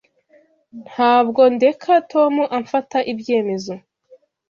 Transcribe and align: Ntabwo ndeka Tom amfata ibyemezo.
Ntabwo 0.89 1.41
ndeka 1.55 1.91
Tom 2.11 2.33
amfata 2.57 2.97
ibyemezo. 3.11 3.73